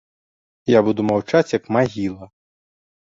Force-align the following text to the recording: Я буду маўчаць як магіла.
Я 0.73 0.79
буду 0.87 1.05
маўчаць 1.09 1.53
як 1.59 1.69
магіла. 1.77 2.25